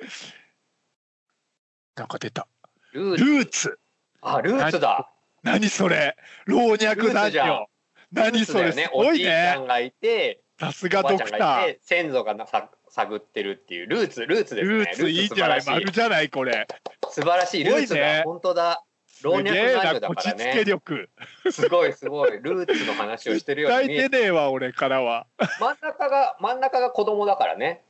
[1.96, 2.48] なんか出た。
[2.91, 3.24] ルーツ。
[3.24, 3.80] ルーツ。
[4.22, 5.10] あルーツだ
[5.44, 6.16] 何それ？
[6.46, 7.68] 老若男女。
[8.12, 8.72] 何それ？
[8.72, 11.78] すごいおじいちゃねんがいてさすがドクター。
[11.82, 14.74] 先祖がなさ探ってるっていうルーツルーツですね。
[14.74, 15.26] ルーツい。
[15.26, 16.68] いじゃない丸じゃないこれ。
[17.10, 18.84] 素晴らしいルーツだ本当だ。
[19.24, 20.52] 老若男女だからね。
[20.54, 21.10] け力。
[21.52, 22.32] すごいすごい。
[22.42, 25.26] ルーツの話をしてるように見え出ねえわ俺からは。
[25.60, 27.82] 真ん中が真ん中が子供だからね。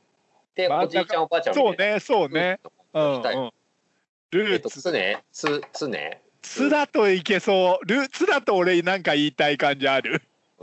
[0.54, 2.60] でおじいちゃんおばあちゃんそうねそうね。
[2.94, 3.16] うんうん。
[3.16, 3.52] えっと
[4.30, 7.86] ルーツつねつつねつだといけそう。
[7.86, 10.20] ルつだと俺なんか言いたい感じある？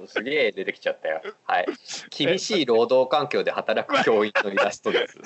[0.07, 1.21] すげえ出てきちゃったよ。
[1.45, 1.65] はい。
[2.15, 5.17] 厳しい労働環境で働く教員のイラストです。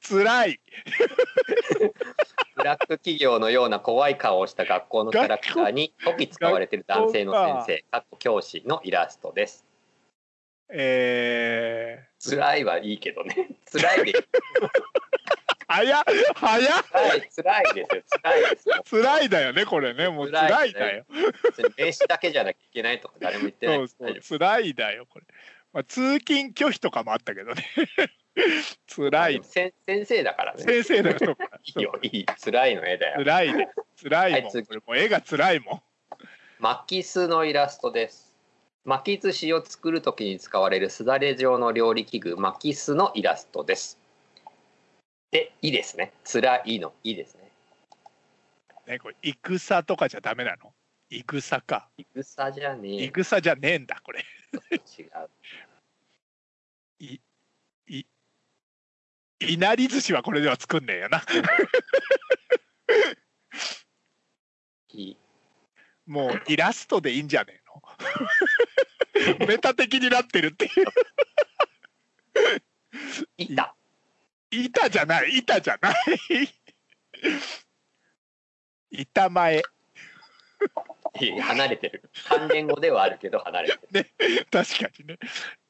[0.00, 0.60] つらい。
[2.56, 9.64] ブラック企業のような怖い顔をした学校のキャラクターに時々使われている男性の先生かっこ教師のイラストです
[10.70, 13.50] えー、辛いはいいけどね。
[13.70, 14.28] 辛いです。
[15.66, 16.84] 早っ早っ。
[16.90, 18.84] 辛い辛いですよ辛いですよ。
[18.88, 20.08] 辛いだよねこれね。
[20.08, 21.04] もう辛いだよ。
[21.44, 23.76] 別に名詞だけじゃなきゃいけないとか誰も言ってない。
[23.76, 25.24] そうそう辛いだよこれ、
[25.72, 27.64] まあ、通勤拒否とかもあったけどね。
[28.86, 29.40] 辛い。
[29.44, 29.72] 先
[30.06, 30.62] 生だからね。
[30.62, 31.24] 先生だか。
[31.64, 32.26] いいよいい。
[32.26, 33.18] 辛いの絵だよ。
[33.18, 33.68] 辛いね。
[34.02, 34.66] 辛いもん、はい次。
[34.66, 35.82] これもう絵が辛いもん。
[36.58, 38.33] 巻き巣のイラストです
[38.84, 43.98] 巻き寿司を作るときに使われるすだれ状の料理器具巻き巣のイラストです。
[45.30, 46.12] でいいですね。
[46.30, 47.50] 辛いのいいですね。
[48.86, 50.74] ねこれ戦とかじゃダメなの？
[51.10, 51.88] 戦か。
[52.14, 53.06] 戦じゃねえ。
[53.06, 54.22] 戦じゃねえんだこれ。
[54.98, 55.08] 違う。
[59.40, 61.22] いなり寿司はこれでは作んねえよな。
[64.90, 65.16] いい。
[66.06, 67.82] もうイラストでいいんじゃねえの？
[69.46, 70.70] メタ的になってるっていう。
[73.38, 73.74] 板
[74.50, 75.38] 板じゃない。
[75.38, 75.94] 板じゃない。
[78.90, 79.62] 板前
[81.20, 82.10] いい離れてる。
[82.28, 84.46] 関連語ではあるけど離れてる。
[84.50, 85.18] 確かにね。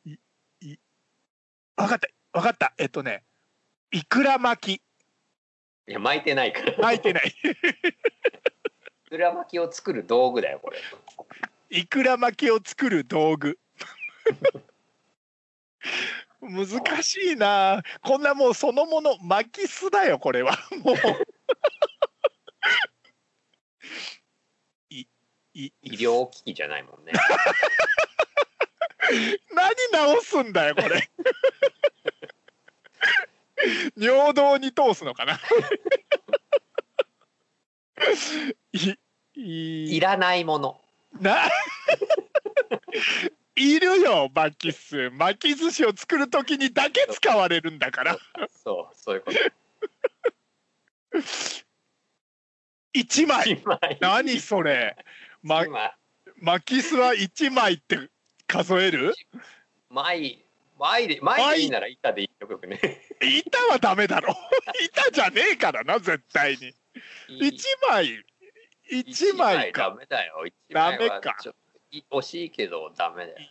[0.04, 0.12] い
[0.72, 0.78] い
[1.76, 2.08] 分かった。
[2.32, 2.74] 分かった。
[2.78, 3.24] えっとね。
[3.90, 4.82] いくら巻き。
[5.86, 6.78] いや巻いてないから。
[6.78, 7.34] 巻いてない。
[9.10, 10.78] 裏巻きを作る道具だよこれ
[11.74, 13.58] いくら巻きを作る道具。
[16.40, 17.82] 難しいな。
[18.00, 20.56] こんなもうそのもの巻きすだよこれは。
[20.84, 20.96] もう。
[24.94, 25.08] い
[25.54, 25.72] い。
[25.82, 27.12] 医療機器じゃないもんね。
[29.50, 31.10] 何直すんだよこれ。
[33.96, 35.40] 尿道に通すのかな。
[38.80, 38.96] い
[39.34, 39.96] い。
[39.96, 40.80] いらないもの。
[41.20, 41.36] な
[43.56, 45.10] いるよ巻きす。
[45.10, 48.18] 巻き寿司を作る時にだけ使われるんだから。
[48.64, 49.38] そうそういうこと。
[52.94, 53.52] 1枚。
[53.52, 53.98] 一枚。
[54.00, 54.96] 何それ、
[55.42, 55.64] ま
[56.40, 58.08] 巻きすは1枚って
[58.46, 59.14] 数える？
[59.90, 60.40] 枚。
[60.76, 62.30] 枚で枚でいいなら板でいい。
[62.40, 62.80] よくね。
[63.20, 64.36] 板はダメだろ。
[64.84, 66.74] 板じゃねえからな絶対に。
[67.28, 67.52] 1
[67.88, 68.24] 枚。
[68.90, 70.44] 1枚ダかメだよ。
[70.46, 71.36] 一枚か
[71.98, 73.46] い惜しいけどダメだよね。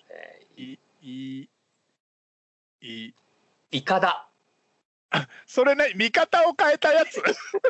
[0.57, 1.49] いい
[2.81, 3.13] い
[3.71, 4.27] イカだ。
[5.45, 7.21] それね見方を変えたやつ。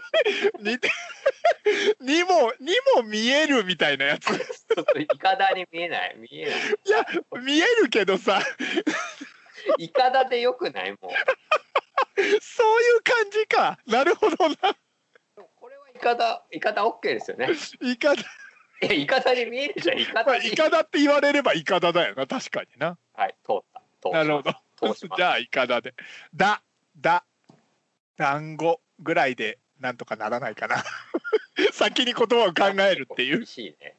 [0.59, 0.77] に
[1.99, 4.27] にもにも見えるみたいなやつ。
[4.27, 6.15] ちょっとイカダに見えない。
[6.17, 6.59] 見えない。
[6.85, 7.05] いや
[7.41, 8.41] 見えるけどさ。
[9.77, 10.91] イカダでよくない？
[10.91, 11.11] もう。
[12.41, 13.77] そういう感じか。
[13.85, 14.55] なるほどな。
[15.55, 17.49] これはイカダイカダ OK ですよね。
[17.81, 18.13] イカ
[18.87, 20.47] ダ、えイカダに見えるじゃんイカ まあ、ダに。
[20.47, 22.97] イカダって言われればイカダだよな確かにな。
[23.13, 23.81] はい通った。
[24.01, 24.51] 通なるほど。
[24.93, 25.17] 通します。
[25.17, 25.93] じゃあイカダで。
[26.35, 26.61] だ
[26.97, 27.25] だ
[28.17, 30.83] 団子ぐらいでなんとかならないかな。
[31.73, 33.37] 先に言葉を考えるっていう。
[33.39, 33.95] 厳しいね。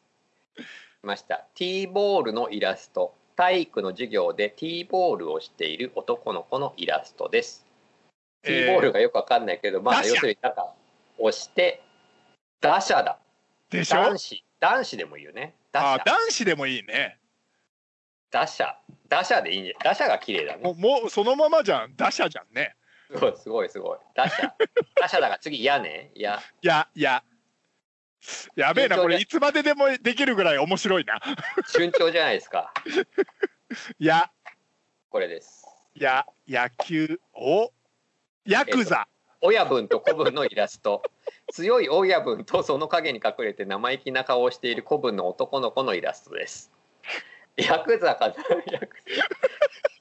[0.56, 0.62] 来
[1.02, 1.46] ました。
[1.54, 3.14] T ボールのイラスト。
[3.36, 7.66] 体育の授業で T ボールをしている男の子のイラストです。
[8.44, 8.66] えー。
[8.66, 10.72] T ボールがよくわかんないけど、まあ要するになんか
[11.18, 11.82] 押して
[12.60, 13.18] 打者だ。
[13.70, 14.02] でしょ？
[14.02, 15.54] 男子男子でもいいよね。
[15.72, 16.04] 打あ者。
[16.04, 17.18] 男子でもいいね。
[18.30, 18.78] 打者。
[19.10, 20.62] 打者でいいんじゃ打者が綺麗だね。
[20.62, 21.94] もうもうそのままじゃん。
[21.96, 22.74] 打者じゃんね。
[23.12, 23.98] すごいすごいすごい。
[24.14, 24.54] 打者。
[24.98, 26.10] 打者だから次嫌ね。
[26.14, 27.22] いやいやいや。
[28.56, 31.20] やべえなこれいつまででもできるぐらい面白いな。
[31.74, 32.72] 順調じゃないですか。
[33.98, 34.30] い や。
[35.10, 35.66] これです。
[35.94, 37.70] いや野球お
[38.46, 39.06] ヤクザ、
[39.46, 41.02] 親分と子分のイラスト。
[41.52, 46.72] 強い親分とその影に隠れて生意気な顔をしている子分の男の子のイラストです。
[47.56, 48.34] ヤクザかな？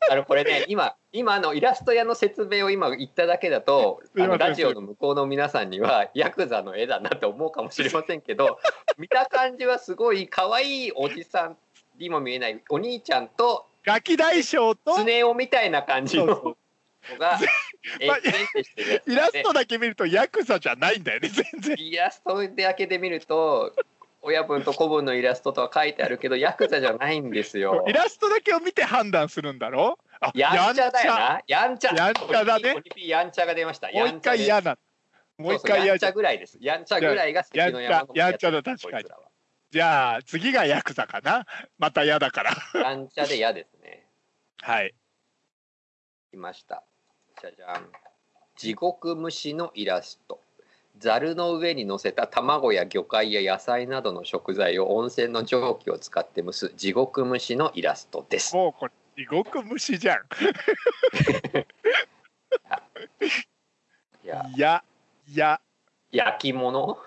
[0.09, 8.59] あのこれね今今のイラスト屋の説明を今言っただけだとあのラジオの向こうの皆さんにはヤクザの絵だなって思うかもしれませんけど
[8.97, 11.57] 見た感じはすごい可愛いおじさん
[11.99, 14.95] にも見えないお兄ちゃんとガキ大将と？
[14.95, 16.57] スネ夫みたいな感じのそうそう。
[17.15, 17.45] 子がえ
[18.07, 23.73] まあイラストだけ見るとヤクザじゃないんだよね 全然イラストだけで見ると
[24.21, 27.93] 親分と子分のイラストとは書いてあるけどヤクザじゃないんですよ イ。
[27.93, 29.99] ラストだけを見て判断するんだろ？
[30.21, 31.41] あやんちゃだよな。
[31.45, 31.93] やんちゃ。
[31.93, 33.91] やんちゃだねやんちゃが出ました。
[33.91, 34.77] もう一回や嫌な
[35.37, 36.57] もう一回やんちゃぐらいです。
[36.61, 39.05] やんちゃぐらいが関の山のやんちゃだ確かに
[39.71, 41.45] じゃあ次がヤクザかな？
[41.77, 44.07] また嫌だからやんちゃで嫌ですね。
[44.63, 44.95] はい
[46.31, 46.85] 来ました。
[47.43, 47.89] じゃじゃん。
[48.55, 50.39] 地獄虫のイラスト。
[50.99, 58.55] ざるの上に乗せた卵や魚介や野菜などの食材を温泉の蒸気を使って蒸す地獄虫のイラストです。
[58.55, 60.17] もうこれ地獄虫じゃん
[64.23, 64.83] いや、いや
[65.27, 65.59] いや
[66.11, 66.97] 焼き物？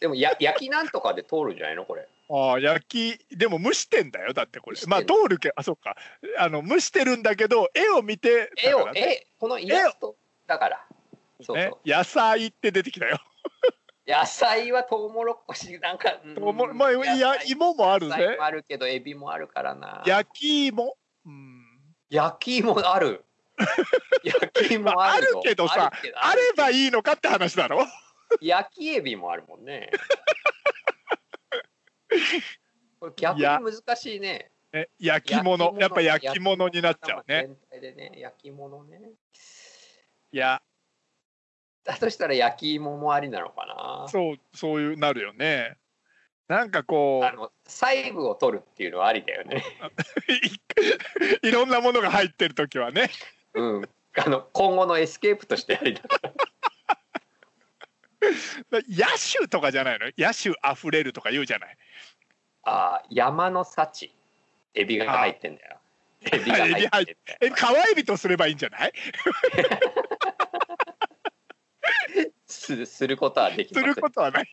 [0.00, 1.84] でもや焼きなんとかで通るんじゃないの？
[1.84, 2.08] これ。
[2.30, 4.76] ああ焼きでも蒸してんだよだってこれ。
[4.86, 5.96] まあ通るけあそっか。
[6.38, 10.84] あの蒸してるんだけど絵を見て絵を絵このイラストだから。
[11.40, 11.88] そうねそう。
[11.88, 13.18] 野菜って出てきたよ。
[14.06, 16.34] 野菜はトウモロコシなんか、うん。
[16.34, 18.16] ともまあいや芋もあるぜ。
[18.16, 20.02] 野菜もあるけどエビもあるからな。
[20.06, 20.96] 焼き芋？
[21.26, 21.64] うん。
[22.10, 23.24] 焼き芋ある。
[24.24, 25.68] 焼き芋まああるあるよけど。
[25.68, 27.86] さあればるいいのかって話だろ。
[28.40, 29.90] 焼きエビもあるもんね。
[33.00, 34.50] これ逆に難しいね。
[34.72, 39.00] ね焼き物やっぱ焼き物になっちゃうね全体でね焼き物ね。
[40.30, 40.60] いや
[41.84, 44.08] だとしたら焼き芋もありなのかな。
[44.08, 45.76] そうそういうなるよね
[46.48, 49.62] なんかこあの細部を取るっていうのはありだよね。
[51.42, 53.10] う いろんなものが入ってる時はね
[53.54, 53.88] うん。
[54.16, 56.32] あの今後のエスケープとしてありだから。
[58.88, 59.06] 野
[59.40, 60.06] 手とかじゃないの？
[60.18, 61.76] 野手あふれるとか言うじゃない？
[62.64, 64.14] ああ、山の幸。
[64.74, 65.78] エビが入ってんだよ。
[66.32, 67.16] エビが入って。
[67.40, 68.92] え川エビとすればいいんじゃない？
[72.46, 73.80] すすることはできす。
[73.80, 74.48] ることはない。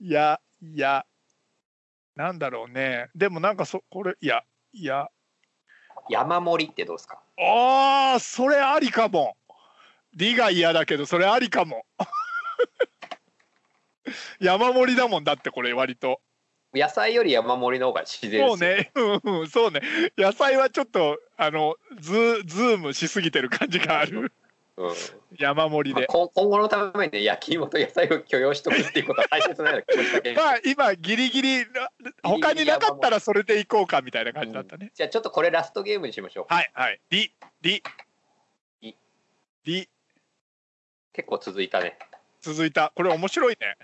[0.00, 1.04] いやいや
[2.16, 3.10] なんだろうね。
[3.14, 5.08] でもなんかそこれいやいや。
[6.08, 7.22] 山盛りってどうですか？
[7.38, 9.36] あーそれありかも。
[10.14, 11.86] 理が嫌だけどそれありかも
[14.40, 16.20] 山盛りだもんだってこれ割と。
[16.72, 18.92] 野菜より山盛りの方が自然そうね。
[18.94, 19.48] うんうん。
[19.48, 19.80] そうね。
[20.16, 24.32] 野菜はちょっとあのズーズームしすぎてる感じがある。
[24.76, 24.94] うん。
[25.36, 26.02] 山盛りで。
[26.02, 31.90] まあこ今後のためにね焼き芋と野菜を許容しとくっていうことは大切なの気持ちだけ まあ今ギリギリな
[32.22, 36.54] 他になかったらそれでいこうかみたいな感じだったね、じゃあちょっとこれラストゲームにしましょう。
[36.54, 37.00] はいはい。
[37.10, 37.82] リリ。
[38.80, 38.96] リ。
[39.64, 39.88] リ。
[41.12, 41.98] 結構続いたね、
[42.40, 42.92] 続いた。
[42.94, 43.76] これ面白いね。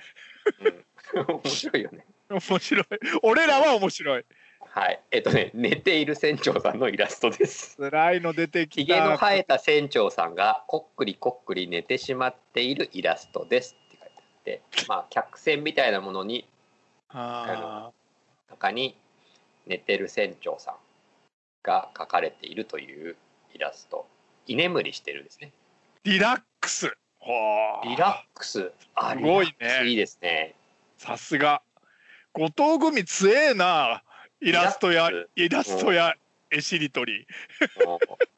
[1.15, 2.05] うん、面白いよね。
[2.29, 2.85] 面白い。
[3.23, 4.25] 俺らは面白い。
[4.61, 5.01] はい。
[5.11, 7.77] えっとね寝ている船長さんのイラストです。
[7.79, 13.77] 辛いの出てきひげのた生えた船長さんがこっくりこっくり寝てしまっているイラストです。
[13.89, 14.63] って書いてあって。
[14.89, 16.47] まあ客船みたいなものに
[17.09, 17.91] あ
[18.51, 18.97] 中に
[19.67, 20.75] 寝てる船長さん
[21.63, 23.17] が描かれているという
[23.55, 24.07] イラスト。
[24.47, 25.53] 居眠りしてるですね。
[26.05, 26.87] ーリラックス。
[26.87, 27.06] はあ
[27.85, 29.19] リラックスあす。
[29.19, 29.85] ごいね。
[29.87, 30.55] いいですね。
[30.97, 31.63] さすが。
[32.33, 34.03] 後藤組強えな。
[34.41, 36.15] イラストやイラストや
[36.51, 37.27] 絵しりとり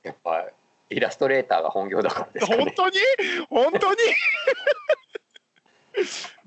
[0.05, 0.47] やっぱ
[0.89, 2.65] イラストレーターが本業だからですかね。
[2.65, 2.97] 本当に？
[3.51, 3.99] 本当に？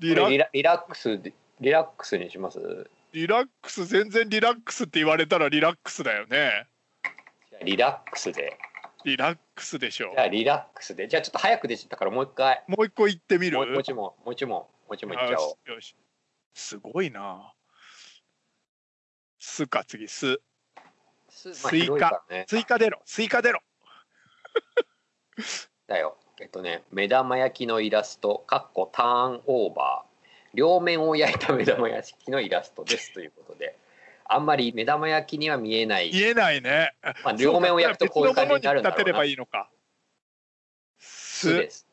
[0.00, 2.90] リラリラックスでリラックスにします？
[3.12, 6.66] リラックス全然リラックスって言われたらリラックスだよね。
[7.62, 8.58] リラックスで。
[9.04, 11.08] リラックスでしょじゃあリラックスで。
[11.08, 12.62] じゃあちょっと早く出ちゃったからもう一回。
[12.68, 13.58] もう一個言ってみる？
[13.58, 15.70] もう一問、もう一問、もう一問いっちゃおう。
[15.70, 15.96] よし
[16.54, 17.52] すごいな
[19.38, 20.40] すか次す
[21.28, 22.24] すまあスイカ。
[22.46, 23.60] スイカ出ろスイカ出ろ
[25.88, 26.16] だよ。
[26.40, 30.12] えっとね、目玉焼きのイラスト、かっこターンオーバー。
[30.54, 33.78] 両面を焼いた目玉焼きのイラストですということで。
[34.34, 36.10] あんまり目玉焼きには見えない。
[36.10, 36.94] 言えないね。
[37.24, 39.00] まあ、両面を焼くとこういう感じになるんだろうな。
[39.02, 39.24] 立てれば。
[39.24, 39.68] いいのか。
[40.98, 41.54] す。
[41.54, 41.86] です。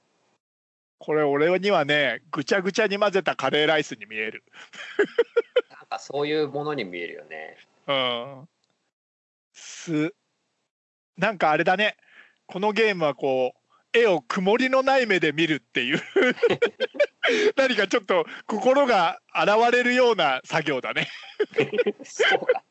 [0.99, 4.43] これ俺にはねぐちゃぐちゃに混ぜたカレーライスに見える。
[5.71, 7.57] なんかそういうものに見えるよね。
[7.87, 8.49] うん。
[9.53, 10.13] す。
[11.17, 11.97] なんかあれだね。
[12.45, 16.01] このゲームはこう絵を曇りのない目で見るっていう
[17.55, 21.07] 何かちょっと心が洗われるような作業だね
[22.03, 22.63] そうか。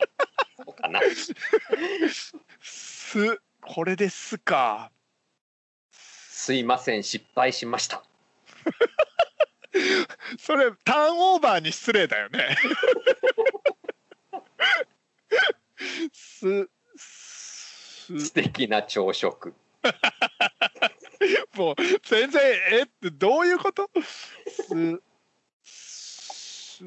[0.56, 1.00] そうかな。
[2.60, 4.90] すこれですか
[5.90, 8.02] すいません、失敗しました。
[10.38, 12.56] それターンオーバーに失礼だよね
[16.12, 19.54] すす素敵な朝食。
[21.56, 22.42] もう全然
[22.72, 22.82] え？
[22.82, 23.90] ってどういうこと？
[24.02, 25.02] す
[25.64, 26.84] す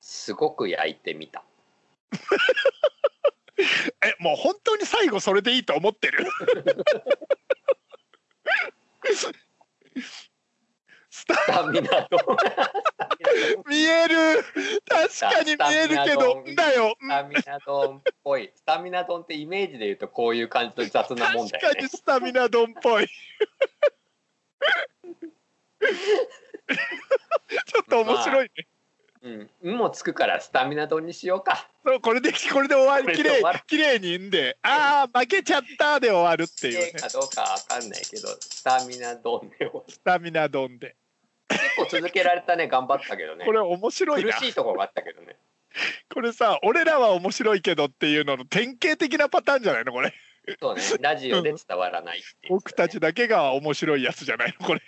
[0.00, 1.44] すごく焼いてみた。
[4.02, 6.26] えもう本当に最後それでいいと思ってる？
[11.34, 12.20] スタミナ丼。
[13.68, 14.44] 見える。
[14.88, 16.96] 確かに見えるけどだよ。
[17.00, 18.50] スタミナ丼っぽい。
[18.54, 21.74] スタミナ丼ってイメージで言うとこういう感じの雑なもんだよね。
[21.74, 21.88] 確かに。
[21.88, 23.06] スタミナ丼っぽい。
[27.66, 28.66] ちょっと面白いね、
[29.22, 29.50] うん。
[29.62, 31.68] うんもつくからスタミナ丼にしようか。
[31.84, 33.16] そうこれでこれで終わり。
[33.16, 34.58] きれいきれいにんで。
[34.62, 36.84] ああ負けちゃったで終わるっていうね。
[36.86, 39.92] ええかどうかわかんないけど、スタミナ丼で終わる。
[39.92, 40.96] スタミナ丼で
[41.90, 43.44] 続けられたね、頑張ったけどね。
[43.44, 43.52] こ。
[43.52, 45.36] れ面白い苦なしいところがあったけどね。
[46.12, 50.12] これさ俺らは面白いけどっていうのの典型的なパターンじゃないのこれ？
[50.60, 54.80] そうね、ラジオで伝わらないいう、僕たちだけが面白いやつじゃないのこれ。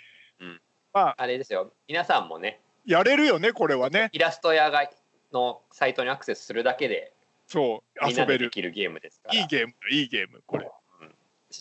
[0.93, 1.15] あ。
[1.25, 4.09] れですよ、皆さんもね、やれるよねこれはね。
[4.11, 4.89] イラスト屋が
[5.31, 7.13] のサイトにアクセスするだけで
[7.47, 8.05] そう。
[8.05, 9.39] みんな遊べるでできるゲームですから。
[9.39, 10.69] いいゲームいいゲームこれ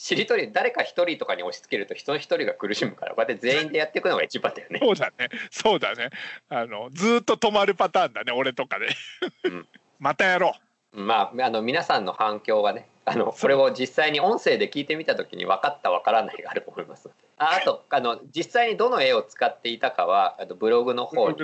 [0.01, 4.81] しりとり誰か一人とかに押し付けると人一人が苦しむからこうやって全員でやっていくのが一番だよね。
[4.83, 5.29] そうだね。
[5.51, 6.11] そうだね。
[6.49, 8.89] あのずーっと止まるパターンだね俺とかで、
[9.45, 9.69] うん。
[9.99, 10.55] またやろ
[10.93, 17.11] まああの皆さんの反響がねあのそれを実際に音声で聞いてみた時に分かった分からないがあると思います。
[17.39, 21.37] ああとあの実際にどの絵を使っていたかはあのブログの方に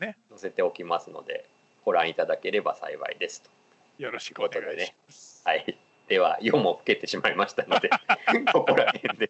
[0.00, 1.48] 載せておきますので
[1.84, 3.50] ご覧いただければ幸いですと。
[3.98, 5.78] よろしくお願いします、はい、
[6.08, 7.90] では夜も更けてしまいましたので
[8.52, 9.28] ここら辺で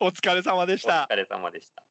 [0.00, 1.84] お疲れ様でおした疲れ様でした。